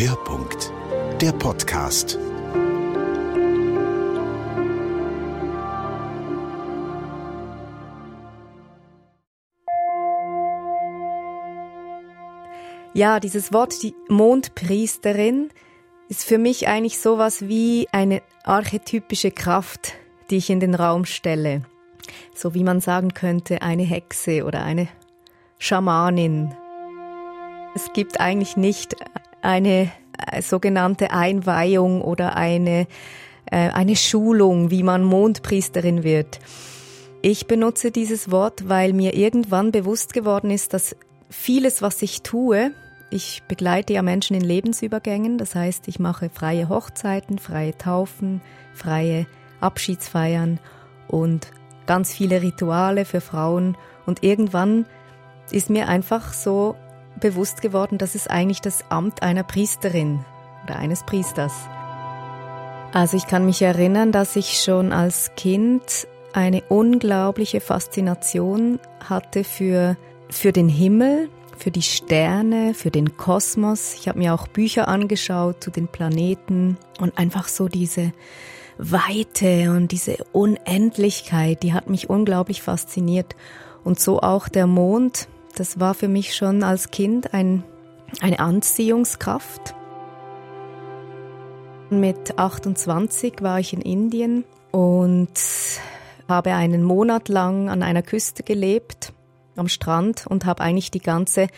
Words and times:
Hörpunkt, 0.00 0.72
der 1.20 1.32
Podcast. 1.32 2.20
Ja, 12.94 13.18
dieses 13.18 13.52
Wort, 13.52 13.82
die 13.82 13.92
Mondpriesterin, 14.08 15.50
ist 16.08 16.22
für 16.22 16.38
mich 16.38 16.68
eigentlich 16.68 17.00
sowas 17.00 17.48
wie 17.48 17.88
eine 17.90 18.22
archetypische 18.44 19.32
Kraft, 19.32 19.94
die 20.30 20.36
ich 20.36 20.48
in 20.48 20.60
den 20.60 20.76
Raum 20.76 21.06
stelle. 21.06 21.62
So 22.36 22.54
wie 22.54 22.62
man 22.62 22.80
sagen 22.80 23.14
könnte, 23.14 23.62
eine 23.62 23.82
Hexe 23.82 24.44
oder 24.44 24.62
eine 24.62 24.86
Schamanin. 25.58 26.54
Es 27.74 27.92
gibt 27.92 28.20
eigentlich 28.20 28.56
nicht 28.56 28.94
eine 29.42 29.90
äh, 30.30 30.42
sogenannte 30.42 31.10
Einweihung 31.10 32.02
oder 32.02 32.36
eine, 32.36 32.86
äh, 33.50 33.70
eine 33.70 33.96
Schulung, 33.96 34.70
wie 34.70 34.82
man 34.82 35.02
Mondpriesterin 35.04 36.02
wird. 36.02 36.38
Ich 37.22 37.46
benutze 37.46 37.90
dieses 37.90 38.30
Wort, 38.30 38.68
weil 38.68 38.92
mir 38.92 39.14
irgendwann 39.14 39.72
bewusst 39.72 40.12
geworden 40.12 40.50
ist, 40.50 40.72
dass 40.72 40.94
vieles, 41.30 41.82
was 41.82 42.00
ich 42.02 42.22
tue, 42.22 42.72
ich 43.10 43.42
begleite 43.48 43.94
ja 43.94 44.02
Menschen 44.02 44.36
in 44.36 44.42
Lebensübergängen, 44.42 45.38
das 45.38 45.54
heißt, 45.54 45.88
ich 45.88 45.98
mache 45.98 46.28
freie 46.28 46.68
Hochzeiten, 46.68 47.38
freie 47.38 47.76
Taufen, 47.76 48.42
freie 48.74 49.26
Abschiedsfeiern 49.60 50.60
und 51.08 51.50
ganz 51.86 52.12
viele 52.12 52.42
Rituale 52.42 53.04
für 53.04 53.22
Frauen. 53.22 53.76
Und 54.04 54.22
irgendwann 54.22 54.84
ist 55.50 55.70
mir 55.70 55.88
einfach 55.88 56.34
so 56.34 56.76
bewusst 57.18 57.62
geworden, 57.62 57.98
dass 57.98 58.14
es 58.14 58.26
eigentlich 58.26 58.60
das 58.60 58.90
Amt 58.90 59.22
einer 59.22 59.42
Priesterin 59.42 60.24
oder 60.64 60.76
eines 60.76 61.04
Priesters. 61.04 61.52
Also 62.92 63.16
ich 63.16 63.26
kann 63.26 63.44
mich 63.44 63.60
erinnern, 63.62 64.12
dass 64.12 64.36
ich 64.36 64.60
schon 64.62 64.92
als 64.92 65.32
Kind 65.36 66.06
eine 66.32 66.62
unglaubliche 66.68 67.60
Faszination 67.60 68.80
hatte 69.00 69.44
für, 69.44 69.96
für 70.30 70.52
den 70.52 70.68
Himmel, 70.68 71.28
für 71.56 71.70
die 71.70 71.82
Sterne, 71.82 72.74
für 72.74 72.90
den 72.90 73.16
Kosmos. 73.16 73.94
Ich 73.94 74.08
habe 74.08 74.18
mir 74.18 74.34
auch 74.34 74.46
Bücher 74.46 74.88
angeschaut 74.88 75.62
zu 75.62 75.70
den 75.70 75.88
Planeten 75.88 76.78
und 77.00 77.18
einfach 77.18 77.48
so 77.48 77.68
diese 77.68 78.12
Weite 78.78 79.72
und 79.72 79.90
diese 79.90 80.18
Unendlichkeit, 80.32 81.62
die 81.62 81.72
hat 81.72 81.90
mich 81.90 82.08
unglaublich 82.08 82.62
fasziniert. 82.62 83.34
Und 83.84 83.98
so 83.98 84.20
auch 84.20 84.48
der 84.48 84.66
Mond, 84.66 85.28
das 85.58 85.80
war 85.80 85.94
für 85.94 86.08
mich 86.08 86.36
schon 86.36 86.62
als 86.62 86.90
Kind 86.90 87.34
ein, 87.34 87.64
eine 88.20 88.38
Anziehungskraft. 88.38 89.74
Mit 91.90 92.38
28 92.38 93.34
war 93.40 93.58
ich 93.58 93.72
in 93.72 93.80
Indien 93.80 94.44
und 94.70 95.30
habe 96.28 96.52
einen 96.52 96.82
Monat 96.82 97.28
lang 97.28 97.70
an 97.70 97.82
einer 97.82 98.02
Küste 98.02 98.42
gelebt, 98.42 99.12
am 99.56 99.68
Strand 99.68 100.26
und 100.26 100.44
habe 100.44 100.62
eigentlich 100.62 100.90
die 100.90 101.00
ganze 101.00 101.48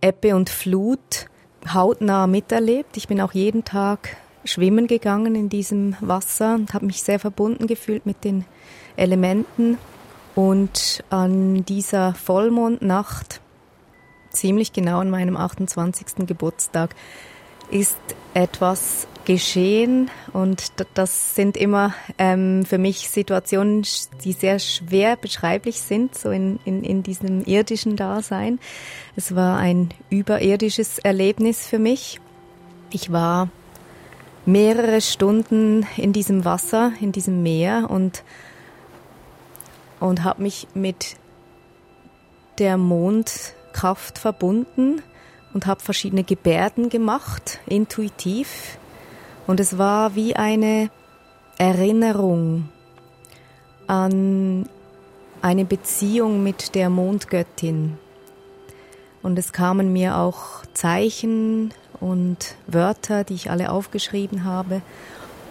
Ebbe 0.00 0.36
und 0.36 0.48
Flut 0.48 1.26
hautnah 1.74 2.26
miterlebt. 2.26 2.96
Ich 2.96 3.08
bin 3.08 3.20
auch 3.20 3.32
jeden 3.32 3.64
Tag 3.64 4.16
schwimmen 4.44 4.86
gegangen 4.86 5.34
in 5.34 5.50
diesem 5.50 5.96
Wasser 6.00 6.54
und 6.54 6.72
habe 6.72 6.86
mich 6.86 7.02
sehr 7.02 7.18
verbunden 7.18 7.66
gefühlt 7.66 8.06
mit 8.06 8.24
den 8.24 8.46
Elementen. 8.96 9.76
Und 10.34 11.04
an 11.10 11.64
dieser 11.66 12.14
Vollmondnacht 12.14 13.40
ziemlich 14.30 14.72
genau 14.72 15.00
an 15.00 15.10
meinem 15.10 15.36
28. 15.36 16.26
Geburtstag 16.26 16.94
ist 17.70 17.98
etwas 18.34 19.06
geschehen 19.24 20.10
und 20.32 20.72
das 20.94 21.34
sind 21.34 21.56
immer 21.56 21.94
ähm, 22.18 22.64
für 22.64 22.78
mich 22.78 23.10
Situationen, 23.10 23.86
die 24.24 24.32
sehr 24.32 24.58
schwer 24.58 25.16
beschreiblich 25.16 25.80
sind, 25.80 26.16
so 26.16 26.30
in, 26.30 26.58
in, 26.64 26.82
in 26.82 27.02
diesem 27.02 27.44
irdischen 27.44 27.96
Dasein. 27.96 28.58
Es 29.16 29.34
war 29.34 29.58
ein 29.58 29.90
überirdisches 30.08 30.98
Erlebnis 30.98 31.66
für 31.66 31.78
mich. 31.78 32.20
Ich 32.90 33.12
war 33.12 33.48
mehrere 34.46 35.00
Stunden 35.00 35.86
in 35.96 36.12
diesem 36.12 36.44
Wasser, 36.44 36.92
in 37.00 37.12
diesem 37.12 37.42
Meer 37.42 37.88
und, 37.88 38.24
und 40.00 40.24
habe 40.24 40.42
mich 40.42 40.66
mit 40.74 41.16
der 42.58 42.76
Mond 42.76 43.54
Kraft 43.72 44.18
verbunden 44.18 45.02
und 45.52 45.66
habe 45.66 45.80
verschiedene 45.80 46.24
Gebärden 46.24 46.88
gemacht, 46.88 47.58
intuitiv. 47.66 48.78
Und 49.46 49.60
es 49.60 49.78
war 49.78 50.14
wie 50.14 50.36
eine 50.36 50.90
Erinnerung 51.58 52.68
an 53.86 54.68
eine 55.42 55.64
Beziehung 55.64 56.42
mit 56.42 56.74
der 56.74 56.90
Mondgöttin. 56.90 57.98
Und 59.22 59.38
es 59.38 59.52
kamen 59.52 59.92
mir 59.92 60.16
auch 60.16 60.64
Zeichen 60.72 61.74
und 61.98 62.56
Wörter, 62.66 63.24
die 63.24 63.34
ich 63.34 63.50
alle 63.50 63.70
aufgeschrieben 63.70 64.44
habe. 64.44 64.82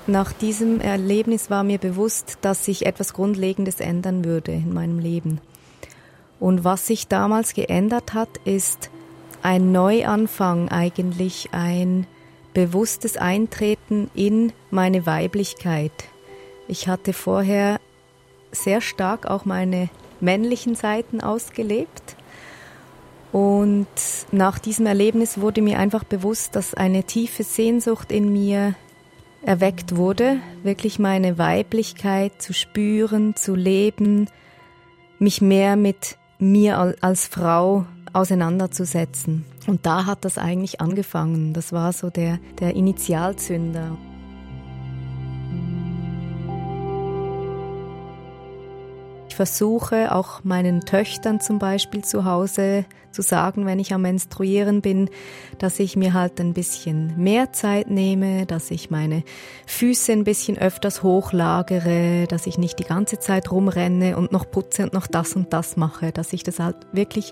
Nach 0.07 0.33
diesem 0.33 0.81
Erlebnis 0.81 1.49
war 1.49 1.63
mir 1.63 1.77
bewusst, 1.77 2.39
dass 2.41 2.65
sich 2.65 2.85
etwas 2.85 3.13
Grundlegendes 3.13 3.79
ändern 3.79 4.25
würde 4.25 4.51
in 4.53 4.73
meinem 4.73 4.97
Leben. 4.97 5.39
Und 6.39 6.63
was 6.63 6.87
sich 6.87 7.07
damals 7.07 7.53
geändert 7.53 8.13
hat, 8.13 8.29
ist 8.45 8.89
ein 9.41 9.71
Neuanfang 9.71 10.69
eigentlich, 10.69 11.49
ein 11.51 12.07
bewusstes 12.53 13.17
Eintreten 13.17 14.09
in 14.13 14.53
meine 14.71 15.05
Weiblichkeit. 15.05 15.91
Ich 16.67 16.87
hatte 16.87 17.13
vorher 17.13 17.79
sehr 18.51 18.81
stark 18.81 19.25
auch 19.25 19.45
meine 19.45 19.89
männlichen 20.19 20.75
Seiten 20.75 21.21
ausgelebt. 21.21 22.15
Und 23.31 23.87
nach 24.31 24.59
diesem 24.59 24.85
Erlebnis 24.85 25.39
wurde 25.39 25.61
mir 25.61 25.77
einfach 25.79 26.03
bewusst, 26.03 26.55
dass 26.55 26.73
eine 26.73 27.03
tiefe 27.03 27.43
Sehnsucht 27.43 28.11
in 28.11 28.31
mir 28.33 28.75
erweckt 29.41 29.95
wurde, 29.95 30.37
wirklich 30.63 30.99
meine 30.99 31.37
Weiblichkeit 31.37 32.41
zu 32.41 32.53
spüren, 32.53 33.35
zu 33.35 33.55
leben, 33.55 34.27
mich 35.19 35.41
mehr 35.41 35.75
mit 35.75 36.18
mir 36.39 36.95
als 37.01 37.27
Frau 37.27 37.85
auseinanderzusetzen. 38.13 39.45
Und 39.67 39.85
da 39.85 40.05
hat 40.05 40.25
das 40.25 40.37
eigentlich 40.37 40.81
angefangen. 40.81 41.53
Das 41.53 41.71
war 41.71 41.93
so 41.93 42.09
der, 42.09 42.39
der 42.59 42.75
Initialzünder. 42.75 43.97
Versuche 49.39 50.13
auch 50.13 50.43
meinen 50.43 50.81
Töchtern 50.81 51.39
zum 51.39 51.59
Beispiel 51.59 52.03
zu 52.03 52.25
Hause 52.25 52.83
zu 53.11 53.21
sagen, 53.21 53.65
wenn 53.65 53.79
ich 53.79 53.93
am 53.93 54.01
Menstruieren 54.01 54.81
bin, 54.81 55.09
dass 55.59 55.79
ich 55.79 55.95
mir 55.95 56.13
halt 56.13 56.41
ein 56.41 56.53
bisschen 56.53 57.13
mehr 57.15 57.53
Zeit 57.53 57.89
nehme, 57.89 58.45
dass 58.45 58.69
ich 58.69 58.89
meine 58.89 59.23
Füße 59.65 60.11
ein 60.11 60.25
bisschen 60.25 60.57
öfters 60.57 61.03
hochlagere, 61.03 62.27
dass 62.27 62.47
ich 62.47 62.57
nicht 62.57 62.79
die 62.79 62.83
ganze 62.83 63.19
Zeit 63.19 63.49
rumrenne 63.49 64.17
und 64.17 64.33
noch 64.33 64.51
putze 64.51 64.83
und 64.83 64.91
noch 64.91 65.07
das 65.07 65.37
und 65.37 65.53
das 65.53 65.77
mache, 65.77 66.11
dass 66.11 66.33
ich 66.33 66.43
das 66.43 66.59
halt 66.59 66.75
wirklich 66.91 67.31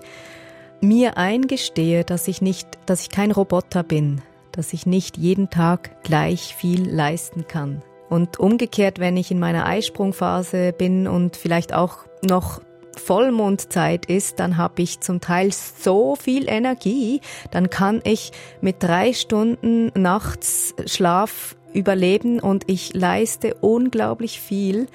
mir 0.80 1.18
eingestehe, 1.18 2.04
dass 2.04 2.26
ich 2.26 2.40
nicht, 2.40 2.68
dass 2.86 3.02
ich 3.02 3.10
kein 3.10 3.32
Roboter 3.32 3.82
bin, 3.82 4.22
dass 4.52 4.72
ich 4.72 4.86
nicht 4.86 5.18
jeden 5.18 5.50
Tag 5.50 6.02
gleich 6.04 6.54
viel 6.54 6.88
leisten 6.88 7.46
kann. 7.46 7.82
Und 8.08 8.38
umgekehrt, 8.38 8.98
wenn 8.98 9.16
ich 9.16 9.30
in 9.30 9.38
meiner 9.38 9.66
Eisprungphase 9.66 10.72
bin 10.72 11.06
und 11.06 11.36
vielleicht 11.36 11.74
auch 11.74 11.98
noch 12.22 12.60
Vollmondzeit 12.96 14.06
ist, 14.06 14.40
dann 14.40 14.56
habe 14.56 14.82
ich 14.82 15.00
zum 15.00 15.20
Teil 15.20 15.52
so 15.52 16.16
viel 16.16 16.48
Energie, 16.48 17.20
dann 17.50 17.70
kann 17.70 18.00
ich 18.04 18.32
mit 18.60 18.82
drei 18.82 19.12
Stunden 19.12 19.92
nachts 19.94 20.74
Schlaf 20.86 21.56
überleben 21.72 22.40
und 22.40 22.64
ich 22.66 22.94
leiste 22.94 23.54
unglaublich 23.54 24.40
viel 24.40 24.86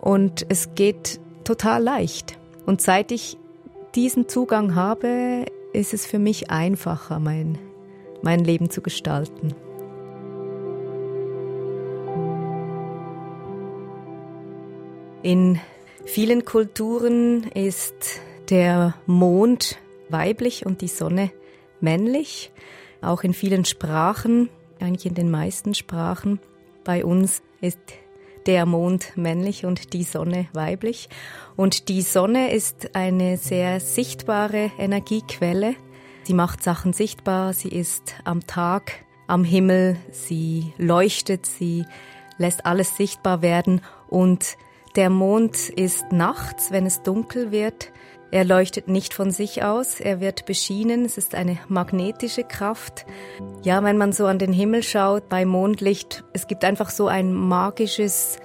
und 0.00 0.46
es 0.48 0.74
geht 0.74 1.20
total 1.44 1.82
leicht. 1.82 2.38
Und 2.66 2.80
seit 2.80 3.12
ich 3.12 3.38
diesen 3.94 4.28
Zugang 4.28 4.74
habe, 4.74 5.46
ist 5.72 5.94
es 5.94 6.06
für 6.06 6.18
mich 6.18 6.50
einfacher, 6.50 7.18
mein, 7.18 7.58
mein 8.22 8.40
Leben 8.40 8.70
zu 8.70 8.82
gestalten. 8.82 9.54
In 15.22 15.58
vielen 16.04 16.44
Kulturen 16.44 17.44
ist 17.54 18.20
der 18.50 18.94
Mond 19.06 19.78
weiblich 20.08 20.64
und 20.64 20.80
die 20.80 20.88
Sonne 20.88 21.32
männlich. 21.80 22.52
Auch 23.02 23.24
in 23.24 23.34
vielen 23.34 23.64
Sprachen, 23.64 24.48
eigentlich 24.78 25.06
in 25.06 25.14
den 25.14 25.30
meisten 25.30 25.74
Sprachen. 25.74 26.38
Bei 26.84 27.04
uns 27.04 27.42
ist 27.60 27.80
der 28.46 28.64
Mond 28.64 29.16
männlich 29.16 29.66
und 29.66 29.92
die 29.92 30.04
Sonne 30.04 30.46
weiblich. 30.52 31.08
Und 31.56 31.88
die 31.88 32.02
Sonne 32.02 32.52
ist 32.52 32.94
eine 32.94 33.38
sehr 33.38 33.80
sichtbare 33.80 34.70
Energiequelle. 34.78 35.74
Sie 36.22 36.34
macht 36.34 36.62
Sachen 36.62 36.92
sichtbar. 36.92 37.54
Sie 37.54 37.70
ist 37.70 38.14
am 38.24 38.46
Tag 38.46 39.04
am 39.26 39.42
Himmel, 39.42 39.96
sie 40.10 40.72
leuchtet, 40.78 41.44
sie 41.44 41.84
lässt 42.38 42.64
alles 42.64 42.96
sichtbar 42.96 43.42
werden 43.42 43.82
und 44.08 44.56
der 44.96 45.10
Mond 45.10 45.68
ist 45.68 46.12
nachts, 46.12 46.70
wenn 46.70 46.86
es 46.86 47.02
dunkel 47.02 47.50
wird. 47.50 47.92
Er 48.30 48.44
leuchtet 48.44 48.88
nicht 48.88 49.14
von 49.14 49.30
sich 49.30 49.62
aus, 49.62 50.00
er 50.00 50.20
wird 50.20 50.44
beschienen, 50.44 51.06
es 51.06 51.16
ist 51.16 51.34
eine 51.34 51.58
magnetische 51.68 52.44
Kraft. 52.44 53.06
Ja, 53.62 53.82
wenn 53.82 53.96
man 53.96 54.12
so 54.12 54.26
an 54.26 54.38
den 54.38 54.52
Himmel 54.52 54.82
schaut 54.82 55.28
bei 55.30 55.46
Mondlicht, 55.46 56.24
es 56.34 56.46
gibt 56.46 56.64
einfach 56.64 56.90
so 56.90 57.08
ein 57.08 57.32
magisches 57.32 58.38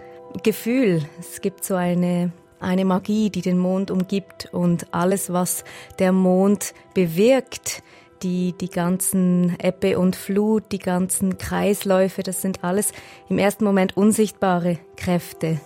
Gefühl. 0.43 1.03
Es 1.19 1.41
gibt 1.41 1.65
so 1.65 1.75
eine 1.75 2.31
eine 2.63 2.85
Magie, 2.85 3.29
die 3.29 3.41
den 3.41 3.59
Mond 3.59 3.91
umgibt 3.91 4.47
und 4.51 4.93
alles, 4.93 5.31
was 5.31 5.65
der 5.99 6.13
Mond 6.13 6.73
bewirkt, 6.93 7.83
die, 8.23 8.53
die 8.53 8.69
ganzen 8.69 9.55
Ebbe 9.61 9.99
und 9.99 10.15
Flut, 10.15 10.71
die 10.71 10.79
ganzen 10.79 11.37
Kreisläufe, 11.37 12.23
das 12.23 12.41
sind 12.41 12.63
alles 12.63 12.93
im 13.27 13.37
ersten 13.37 13.65
Moment 13.65 13.97
unsichtbare 13.97 14.79
Kräfte. 14.95 15.59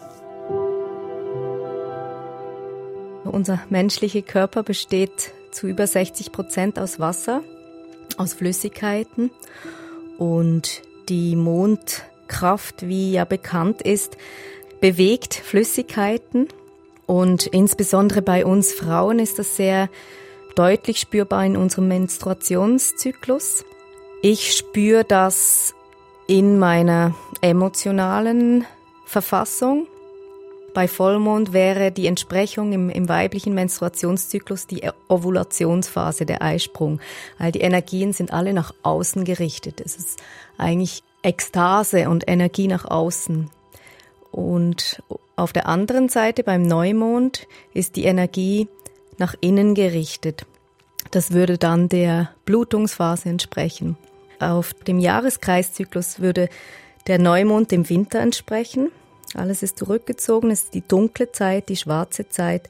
Unser 3.37 3.59
menschlicher 3.69 4.23
Körper 4.23 4.63
besteht 4.63 5.31
zu 5.51 5.67
über 5.67 5.85
60 5.85 6.31
Prozent 6.31 6.79
aus 6.79 6.99
Wasser, 6.99 7.43
aus 8.17 8.33
Flüssigkeiten 8.33 9.29
und 10.17 10.81
die 11.07 11.35
Mondkraft, 11.35 12.87
wie 12.87 13.11
ja 13.11 13.25
bekannt 13.25 13.83
ist, 13.83 14.17
bewegt 14.81 15.35
Flüssigkeiten 15.35 16.47
und 17.05 17.45
insbesondere 17.45 18.23
bei 18.23 18.43
uns 18.43 18.73
Frauen 18.73 19.19
ist 19.19 19.37
das 19.37 19.55
sehr 19.55 19.87
deutlich 20.55 20.99
spürbar 20.99 21.45
in 21.45 21.57
unserem 21.57 21.89
Menstruationszyklus. 21.89 23.65
Ich 24.23 24.57
spüre 24.57 25.03
das 25.03 25.75
in 26.25 26.57
meiner 26.57 27.13
emotionalen 27.41 28.65
Verfassung. 29.05 29.85
Bei 30.77 30.87
Vollmond 30.87 31.53
wäre 31.53 31.91
die 31.91 32.05
Entsprechung 32.05 32.71
im, 32.71 32.91
im, 32.91 33.09
weiblichen 33.09 33.55
Menstruationszyklus 33.55 34.67
die 34.67 34.87
Ovulationsphase, 35.07 36.27
der 36.27 36.43
Eisprung. 36.43 36.99
All 37.39 37.51
die 37.51 37.61
Energien 37.61 38.13
sind 38.13 38.31
alle 38.31 38.53
nach 38.53 38.75
außen 38.83 39.25
gerichtet. 39.25 39.81
Es 39.83 39.95
ist 39.95 40.21
eigentlich 40.55 41.01
Ekstase 41.23 42.09
und 42.09 42.29
Energie 42.29 42.67
nach 42.67 42.85
außen. 42.85 43.49
Und 44.29 45.01
auf 45.35 45.51
der 45.51 45.65
anderen 45.65 46.09
Seite 46.09 46.43
beim 46.43 46.61
Neumond 46.61 47.47
ist 47.73 47.95
die 47.95 48.05
Energie 48.05 48.67
nach 49.17 49.33
innen 49.41 49.73
gerichtet. 49.73 50.45
Das 51.09 51.31
würde 51.31 51.57
dann 51.57 51.89
der 51.89 52.29
Blutungsphase 52.45 53.29
entsprechen. 53.29 53.97
Auf 54.39 54.75
dem 54.75 54.99
Jahreskreiszyklus 54.99 56.19
würde 56.19 56.49
der 57.07 57.17
Neumond 57.17 57.71
dem 57.71 57.89
Winter 57.89 58.19
entsprechen. 58.19 58.91
Alles 59.37 59.63
ist 59.63 59.77
zurückgezogen, 59.77 60.51
es 60.51 60.63
ist 60.63 60.73
die 60.73 60.87
dunkle 60.87 61.31
Zeit, 61.31 61.69
die 61.69 61.77
schwarze 61.77 62.29
Zeit 62.29 62.69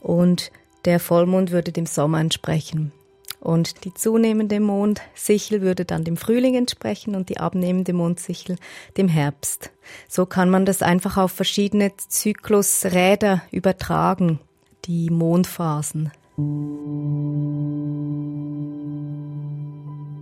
und 0.00 0.50
der 0.84 1.00
Vollmond 1.00 1.50
würde 1.50 1.72
dem 1.72 1.86
Sommer 1.86 2.20
entsprechen. 2.20 2.92
Und 3.40 3.84
die 3.84 3.92
zunehmende 3.92 4.58
Mondsichel 4.58 5.60
würde 5.60 5.84
dann 5.84 6.04
dem 6.04 6.16
Frühling 6.16 6.54
entsprechen 6.54 7.14
und 7.14 7.28
die 7.28 7.38
abnehmende 7.38 7.92
Mondsichel 7.92 8.56
dem 8.96 9.08
Herbst. 9.08 9.70
So 10.08 10.24
kann 10.24 10.48
man 10.48 10.64
das 10.64 10.80
einfach 10.80 11.18
auf 11.18 11.32
verschiedene 11.32 11.92
Zyklusräder 11.96 13.42
übertragen, 13.50 14.40
die 14.86 15.10
Mondphasen. 15.10 16.10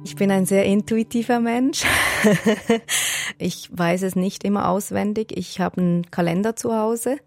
Ich 0.05 0.17
bin 0.17 0.31
ein 0.31 0.47
sehr 0.47 0.65
intuitiver 0.65 1.41
Mensch. 1.41 1.85
ich 3.39 3.69
weiß 3.73 4.03
es 4.03 4.17
nicht 4.17 4.45
immer 4.45 4.69
auswendig. 4.69 5.37
Ich 5.37 5.61
habe 5.61 5.81
einen 5.81 6.11
Kalender 6.11 6.57
zu 6.57 6.77
Hause. 6.77 7.19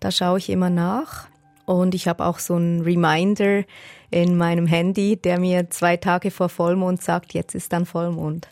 Da 0.00 0.10
schaue 0.10 0.38
ich 0.38 0.48
immer 0.48 0.70
nach. 0.70 1.28
Und 1.66 1.94
ich 1.94 2.08
habe 2.08 2.24
auch 2.24 2.38
so 2.38 2.54
einen 2.54 2.80
Reminder 2.80 3.64
in 4.10 4.38
meinem 4.38 4.66
Handy, 4.66 5.16
der 5.16 5.38
mir 5.38 5.68
zwei 5.68 5.98
Tage 5.98 6.30
vor 6.30 6.48
Vollmond 6.48 7.02
sagt, 7.02 7.34
jetzt 7.34 7.54
ist 7.54 7.74
dann 7.74 7.84
Vollmond. 7.84 8.48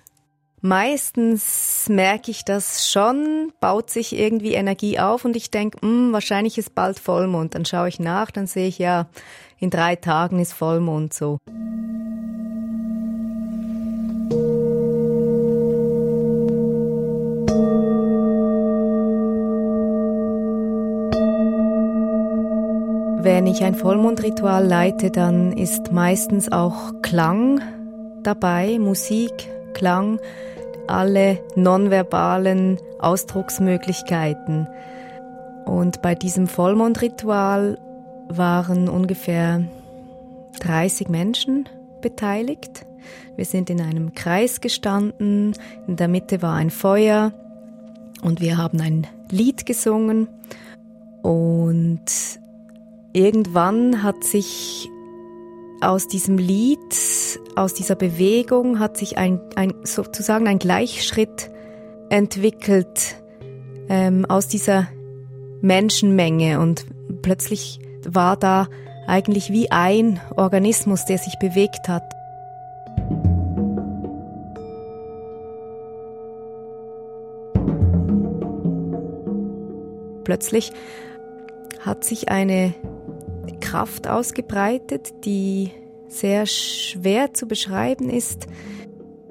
Meistens 0.60 1.86
merke 1.88 2.30
ich 2.30 2.44
das 2.44 2.90
schon, 2.90 3.52
baut 3.60 3.88
sich 3.88 4.14
irgendwie 4.14 4.54
Energie 4.54 4.98
auf 4.98 5.24
und 5.24 5.34
ich 5.34 5.50
denke, 5.50 5.78
hm, 5.80 6.12
wahrscheinlich 6.12 6.58
ist 6.58 6.74
bald 6.74 6.98
Vollmond. 6.98 7.54
Dann 7.54 7.64
schaue 7.64 7.88
ich 7.88 8.00
nach, 8.00 8.30
dann 8.30 8.46
sehe 8.46 8.68
ich 8.68 8.78
ja, 8.78 9.06
in 9.58 9.70
drei 9.70 9.96
Tagen 9.96 10.40
ist 10.40 10.52
Vollmond 10.52 11.14
so. 11.14 11.38
Wenn 23.26 23.48
ich 23.48 23.64
ein 23.64 23.74
Vollmondritual 23.74 24.64
leite, 24.64 25.10
dann 25.10 25.50
ist 25.50 25.90
meistens 25.90 26.52
auch 26.52 27.02
Klang 27.02 27.60
dabei, 28.22 28.78
Musik, 28.78 29.32
Klang, 29.74 30.20
alle 30.86 31.40
nonverbalen 31.56 32.78
Ausdrucksmöglichkeiten. 33.00 34.68
Und 35.64 36.02
bei 36.02 36.14
diesem 36.14 36.46
Vollmondritual 36.46 37.80
waren 38.28 38.88
ungefähr 38.88 39.64
30 40.60 41.08
Menschen 41.08 41.68
beteiligt. 42.02 42.86
Wir 43.34 43.44
sind 43.44 43.70
in 43.70 43.80
einem 43.80 44.14
Kreis 44.14 44.60
gestanden, 44.60 45.54
in 45.88 45.96
der 45.96 46.06
Mitte 46.06 46.42
war 46.42 46.54
ein 46.54 46.70
Feuer 46.70 47.32
und 48.22 48.40
wir 48.40 48.56
haben 48.56 48.80
ein 48.80 49.08
Lied 49.32 49.66
gesungen 49.66 50.28
und 51.22 52.04
irgendwann 53.16 54.02
hat 54.02 54.24
sich 54.24 54.90
aus 55.80 56.06
diesem 56.06 56.36
Lied, 56.36 56.94
aus 57.54 57.72
dieser 57.72 57.94
Bewegung 57.94 58.78
hat 58.78 58.98
sich 58.98 59.16
ein, 59.16 59.40
ein 59.56 59.74
sozusagen 59.84 60.46
ein 60.46 60.58
Gleichschritt 60.58 61.50
entwickelt 62.10 63.16
ähm, 63.88 64.26
aus 64.26 64.48
dieser 64.48 64.88
Menschenmenge 65.62 66.60
und 66.60 66.86
plötzlich 67.22 67.80
war 68.06 68.36
da 68.36 68.68
eigentlich 69.06 69.50
wie 69.50 69.70
ein 69.70 70.20
Organismus, 70.36 71.06
der 71.06 71.16
sich 71.16 71.38
bewegt 71.38 71.88
hat. 71.88 72.04
Plötzlich 80.24 80.72
hat 81.80 82.04
sich 82.04 82.28
eine 82.28 82.74
Kraft 83.60 84.08
ausgebreitet, 84.08 85.24
die 85.24 85.70
sehr 86.08 86.46
schwer 86.46 87.34
zu 87.34 87.46
beschreiben 87.46 88.10
ist. 88.10 88.46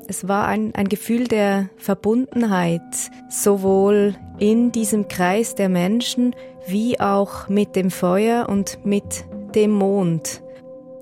Es 0.07 0.27
war 0.27 0.47
ein, 0.47 0.75
ein 0.75 0.87
Gefühl 0.87 1.27
der 1.27 1.69
Verbundenheit, 1.77 2.81
sowohl 3.29 4.15
in 4.37 4.71
diesem 4.71 5.07
Kreis 5.07 5.55
der 5.55 5.69
Menschen 5.69 6.35
wie 6.67 6.99
auch 6.99 7.47
mit 7.47 7.75
dem 7.75 7.91
Feuer 7.91 8.47
und 8.49 8.85
mit 8.85 9.25
dem 9.55 9.71
Mond. 9.71 10.41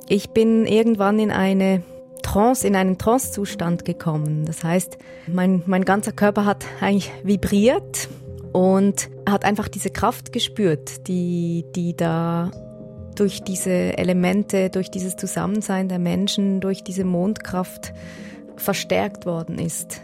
Ich 0.08 0.30
bin 0.30 0.66
irgendwann 0.66 1.20
in 1.20 1.32
eine 1.32 1.84
Trance, 2.22 2.66
in 2.68 2.76
einen 2.76 2.98
Trancezustand 2.98 3.86
gekommen. 3.86 4.46
Das 4.46 4.64
heißt, 4.64 4.98
mein, 5.28 5.64
mein 5.66 5.86
ganzer 5.86 6.12
Körper 6.12 6.46
hat 6.46 6.66
eigentlich 6.80 7.12
vibriert 7.24 8.10
und 8.54 9.10
hat 9.28 9.46
einfach 9.46 9.68
diese 9.68 9.90
Kraft 9.90 10.32
gespürt, 10.32 11.08
die, 11.08 11.66
die 11.76 11.96
da 11.96 12.52
durch 13.16 13.42
diese 13.44 13.98
Elemente, 13.98 14.70
durch 14.70 14.92
dieses 14.92 15.16
Zusammensein 15.16 15.90
der 15.90 16.00
Menschen, 16.00 16.60
durch 16.60 16.84
diese 16.84 17.04
Mondkraft 17.04 17.94
verstärkt 18.56 19.26
worden 19.26 19.60
ist. 19.60 20.02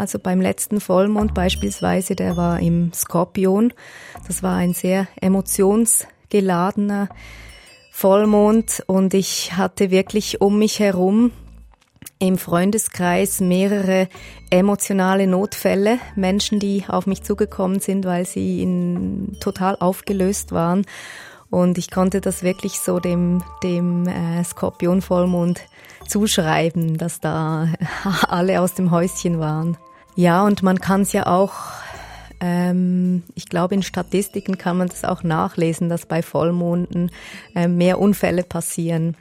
Also 0.00 0.18
beim 0.18 0.40
letzten 0.40 0.80
Vollmond 0.80 1.34
beispielsweise, 1.34 2.16
der 2.16 2.38
war 2.38 2.58
im 2.58 2.90
Skorpion. 2.94 3.74
Das 4.26 4.42
war 4.42 4.56
ein 4.56 4.72
sehr 4.72 5.06
emotionsgeladener 5.20 7.10
Vollmond 7.92 8.82
und 8.86 9.12
ich 9.12 9.58
hatte 9.58 9.90
wirklich 9.90 10.40
um 10.40 10.58
mich 10.58 10.78
herum 10.78 11.32
im 12.20 12.38
Freundeskreis 12.38 13.40
mehrere 13.40 14.08
emotionale 14.50 15.26
Notfälle, 15.26 15.98
Menschen, 16.14 16.60
die 16.60 16.84
auf 16.86 17.06
mich 17.06 17.22
zugekommen 17.22 17.80
sind, 17.80 18.04
weil 18.04 18.26
sie 18.26 18.62
in, 18.62 19.36
total 19.40 19.76
aufgelöst 19.80 20.52
waren. 20.52 20.86
Und 21.48 21.78
ich 21.78 21.90
konnte 21.90 22.20
das 22.20 22.42
wirklich 22.44 22.78
so 22.78 23.00
dem, 23.00 23.42
dem 23.64 24.06
äh, 24.06 24.44
Skorpion-Vollmond 24.44 25.60
zuschreiben, 26.06 26.98
dass 26.98 27.20
da 27.20 27.68
alle 28.28 28.60
aus 28.60 28.74
dem 28.74 28.90
Häuschen 28.90 29.40
waren. 29.40 29.76
Ja, 30.14 30.44
und 30.44 30.62
man 30.62 30.78
kann 30.78 31.02
es 31.02 31.12
ja 31.12 31.26
auch 31.26 31.54
Ähm, 32.42 33.22
ich 33.34 33.50
glaube, 33.50 33.74
in 33.74 33.82
Statistiken 33.82 34.56
kann 34.56 34.78
man 34.78 34.88
das 34.88 35.04
auch 35.04 35.22
nachlesen, 35.22 35.90
dass 35.90 36.06
bei 36.06 36.22
Vollmonden 36.22 37.10
äh, 37.54 37.68
mehr 37.68 37.98
Unfälle 37.98 38.42
passieren. 38.42 39.16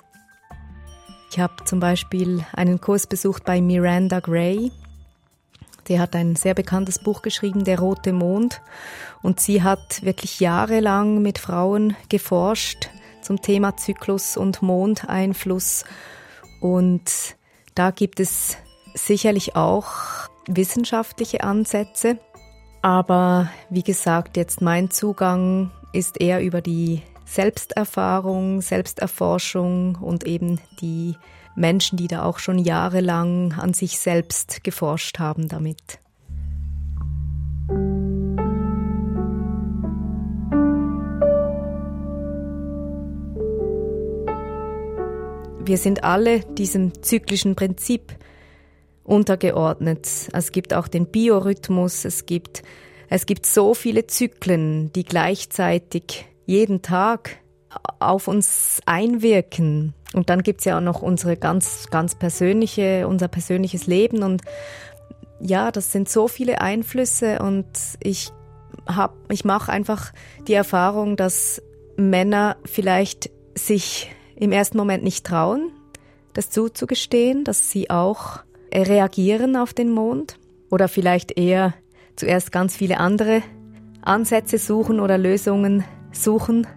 Ich 1.31 1.39
habe 1.39 1.63
zum 1.63 1.79
Beispiel 1.79 2.43
einen 2.53 2.81
Kurs 2.81 3.05
besucht 3.05 3.45
bei 3.45 3.61
Miranda 3.61 4.19
Gray. 4.19 4.71
Die 5.87 5.99
hat 5.99 6.15
ein 6.15 6.35
sehr 6.35 6.55
bekanntes 6.55 6.97
Buch 6.99 7.21
geschrieben, 7.21 7.63
Der 7.63 7.79
rote 7.79 8.13
Mond. 8.13 8.61
Und 9.21 9.39
sie 9.39 9.61
hat 9.61 10.03
wirklich 10.03 10.39
jahrelang 10.39 11.21
mit 11.21 11.37
Frauen 11.37 11.95
geforscht 12.09 12.89
zum 13.21 13.41
Thema 13.41 13.77
Zyklus 13.77 14.37
und 14.37 14.63
Mondeinfluss. 14.63 15.85
Und 16.61 17.35
da 17.75 17.91
gibt 17.91 18.19
es 18.19 18.57
sicherlich 18.95 19.55
auch 19.55 19.91
wissenschaftliche 20.47 21.43
Ansätze. 21.43 22.17
Aber 22.81 23.51
wie 23.69 23.83
gesagt, 23.83 24.35
jetzt 24.35 24.61
mein 24.61 24.89
Zugang 24.89 25.69
ist 25.93 26.19
eher 26.19 26.41
über 26.41 26.61
die 26.61 27.03
Selbsterfahrung, 27.29 28.61
Selbsterforschung 28.61 29.97
und 29.97 30.25
eben 30.25 30.59
die 30.81 31.15
Menschen, 31.55 31.95
die 31.95 32.07
da 32.07 32.23
auch 32.23 32.39
schon 32.39 32.57
jahrelang 32.57 33.53
an 33.53 33.73
sich 33.75 33.99
selbst 33.99 34.63
geforscht 34.63 35.19
haben 35.19 35.47
damit. 35.47 35.99
Wir 45.63 45.77
sind 45.77 46.03
alle 46.03 46.39
diesem 46.39 47.03
zyklischen 47.03 47.55
Prinzip 47.55 48.15
untergeordnet. 49.03 50.29
Es 50.33 50.51
gibt 50.51 50.73
auch 50.73 50.87
den 50.87 51.05
Biorhythmus, 51.05 52.05
es 52.05 52.25
gibt, 52.25 52.63
es 53.07 53.27
gibt 53.27 53.45
so 53.45 53.75
viele 53.75 54.07
Zyklen, 54.07 54.91
die 54.93 55.05
gleichzeitig 55.05 56.25
jeden 56.49 56.81
Tag 56.81 57.37
auf 57.99 58.27
uns 58.27 58.81
einwirken. 58.87 59.93
Und 60.13 60.31
dann 60.31 60.41
gibt's 60.41 60.65
ja 60.65 60.77
auch 60.77 60.81
noch 60.81 61.03
unsere 61.03 61.37
ganz, 61.37 61.89
ganz 61.91 62.15
persönliche, 62.15 63.07
unser 63.07 63.27
persönliches 63.27 63.85
Leben. 63.85 64.23
Und 64.23 64.41
ja, 65.39 65.71
das 65.71 65.91
sind 65.91 66.09
so 66.09 66.27
viele 66.27 66.59
Einflüsse 66.59 67.37
und 67.37 67.67
ich 68.01 68.31
hab, 68.87 69.13
ich 69.31 69.45
mache 69.45 69.71
einfach 69.71 70.11
die 70.47 70.55
Erfahrung, 70.55 71.17
dass 71.17 71.61
Männer 71.97 72.57
vielleicht 72.65 73.29
sich 73.53 74.09
im 74.35 74.51
ersten 74.51 74.77
Moment 74.77 75.03
nicht 75.03 75.27
trauen, 75.27 75.71
das 76.33 76.49
zuzugestehen, 76.49 77.43
dass 77.43 77.69
sie 77.69 77.91
auch 77.91 78.39
reagieren 78.73 79.55
auf 79.55 79.73
den 79.73 79.91
Mond 79.91 80.39
oder 80.71 80.87
vielleicht 80.87 81.37
eher 81.37 81.75
zuerst 82.15 82.51
ganz 82.51 82.75
viele 82.75 82.99
andere 82.99 83.43
Ansätze 84.01 84.57
suchen 84.57 84.99
oder 84.99 85.19
Lösungen 85.19 85.83
suchen. 86.11 86.67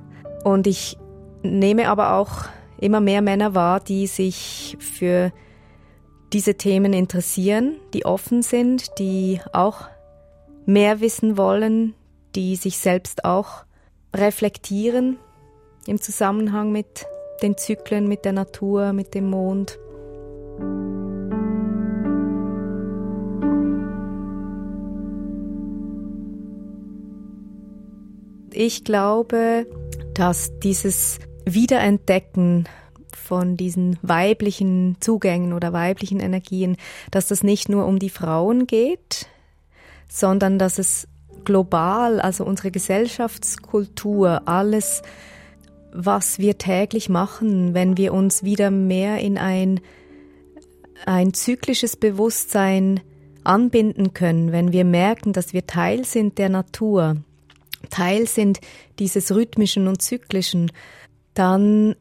Und 0.45 0.67
ich 0.67 0.99
nehme 1.43 1.89
aber 1.89 2.15
auch 2.15 2.45
immer 2.79 3.01
mehr 3.01 3.23
Männer 3.23 3.55
wahr, 3.55 3.81
die 3.81 4.07
sich 4.07 4.77
für 4.81 5.33
diese 6.33 6.55
Themen 6.55 6.93
interessieren, 6.93 7.77
die 7.95 8.05
offen 8.05 8.43
sind, 8.43 8.99
die 8.99 9.41
auch 9.53 9.89
mehr 10.65 11.01
wissen 11.01 11.37
wollen, 11.37 11.95
die 12.35 12.57
sich 12.57 12.79
selbst 12.79 13.25
auch 13.25 13.65
reflektieren 14.15 15.19
im 15.87 16.01
Zusammenhang 16.01 16.73
mit 16.73 17.07
den 17.43 17.57
Zyklen, 17.57 18.09
mit 18.09 18.25
der 18.25 18.33
Natur, 18.33 18.93
mit 18.93 19.15
dem 19.15 19.31
Mond. 19.31 19.79
Ich 28.55 28.85
glaube, 28.85 29.67
dass 30.15 30.59
dieses 30.61 31.19
Wiederentdecken 31.47 32.69
von 33.13 33.57
diesen 33.57 33.99
weiblichen 34.03 34.97
Zugängen 35.01 35.53
oder 35.53 35.73
weiblichen 35.73 36.21
Energien, 36.21 36.77
dass 37.11 37.29
das 37.29 37.43
nicht 37.43 37.69
nur 37.69 37.87
um 37.87 37.99
die 37.99 38.11
Frauen 38.11 38.67
geht, 38.67 39.27
sondern 40.09 40.59
dass 40.59 40.79
es 40.79 41.09
global, 41.45 42.21
also 42.21 42.45
unsere 42.45 42.71
Gesellschaftskultur, 42.71 44.43
alles, 44.47 45.03
was 45.93 46.39
wir 46.39 46.59
täglich 46.59 47.09
machen, 47.09 47.75
wenn 47.75 47.97
wir 47.97 48.13
uns 48.13 48.43
wieder 48.43 48.71
mehr 48.71 49.19
in 49.19 49.39
ein, 49.39 49.81
ein 51.07 51.33
zyklisches 51.33 51.97
Bewusstsein 51.97 53.01
anbinden 53.45 54.13
können, 54.13 54.53
wenn 54.53 54.73
wir 54.73 54.85
merken, 54.85 55.33
dass 55.33 55.53
wir 55.53 55.67
Teil 55.67 56.05
sind 56.05 56.39
der 56.39 56.49
Natur, 56.49 57.17
Teil 57.93 58.27
sind 58.27 58.61
dieses 58.99 59.33
rhythmischen 59.33 59.87
und 59.87 60.03
zyklischen, 60.03 60.73
dann 61.35 61.95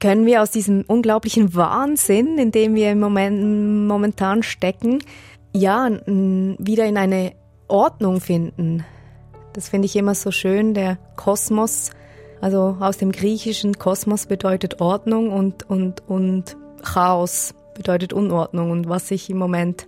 können 0.00 0.26
wir 0.26 0.42
aus 0.42 0.50
diesem 0.50 0.82
unglaublichen 0.86 1.54
Wahnsinn, 1.54 2.38
in 2.38 2.50
dem 2.50 2.74
wir 2.74 2.90
im 2.90 3.00
Moment, 3.00 3.86
momentan 3.86 4.42
stecken, 4.42 5.00
ja, 5.54 5.88
wieder 6.06 6.86
in 6.86 6.96
eine 6.96 7.34
Ordnung 7.68 8.20
finden. 8.20 8.84
Das 9.52 9.68
finde 9.68 9.86
ich 9.86 9.96
immer 9.96 10.14
so 10.14 10.30
schön, 10.30 10.74
der 10.74 10.96
Kosmos, 11.16 11.90
also 12.40 12.76
aus 12.80 12.96
dem 12.96 13.12
griechischen 13.12 13.78
Kosmos 13.78 14.26
bedeutet 14.26 14.80
Ordnung 14.80 15.30
und, 15.30 15.68
und, 15.68 16.02
und 16.08 16.56
Chaos 16.82 17.54
bedeutet 17.74 18.12
Unordnung. 18.12 18.70
Und 18.70 18.88
was 18.88 19.10
ich 19.10 19.30
im 19.30 19.38
Moment 19.38 19.86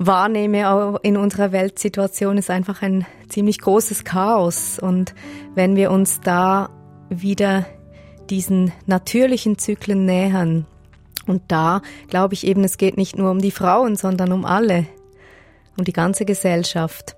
wahrnehme 0.00 0.98
in 1.02 1.18
unserer 1.18 1.52
Weltsituation, 1.52 2.38
ist 2.38 2.50
einfach 2.50 2.82
ein 2.82 3.06
ziemlich 3.28 3.60
großes 3.60 4.04
Chaos. 4.04 4.78
Und 4.78 5.14
wenn 5.54 5.76
wir 5.76 5.90
uns 5.90 6.20
da 6.20 6.70
wieder 7.10 7.66
diesen 8.30 8.72
natürlichen 8.86 9.58
Zyklen 9.58 10.06
nähern, 10.06 10.66
und 11.26 11.42
da 11.48 11.82
glaube 12.08 12.34
ich 12.34 12.46
eben, 12.46 12.64
es 12.64 12.78
geht 12.78 12.96
nicht 12.96 13.18
nur 13.18 13.30
um 13.30 13.40
die 13.40 13.50
Frauen, 13.50 13.94
sondern 13.94 14.32
um 14.32 14.46
alle, 14.46 14.86
um 15.76 15.84
die 15.84 15.92
ganze 15.92 16.24
Gesellschaft, 16.24 17.14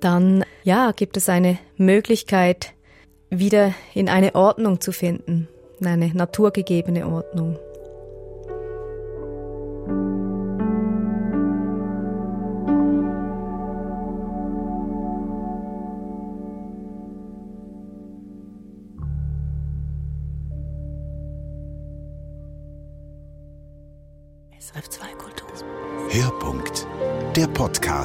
dann 0.00 0.44
ja, 0.64 0.90
gibt 0.90 1.16
es 1.16 1.28
eine 1.28 1.58
Möglichkeit, 1.76 2.74
wieder 3.30 3.72
in 3.94 4.08
eine 4.08 4.34
Ordnung 4.34 4.80
zu 4.80 4.90
finden, 4.90 5.48
eine 5.82 6.08
naturgegebene 6.08 7.06
Ordnung. 7.06 7.56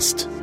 Podcast. 0.05 0.34